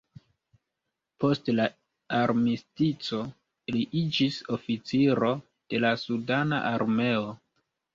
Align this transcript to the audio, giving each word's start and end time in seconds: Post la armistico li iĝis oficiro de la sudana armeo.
Post 1.23 1.51
la 1.57 1.67
armistico 2.21 3.21
li 3.79 3.85
iĝis 4.03 4.43
oficiro 4.61 5.35
de 5.49 5.87
la 5.87 5.97
sudana 6.09 6.67
armeo. 6.77 7.35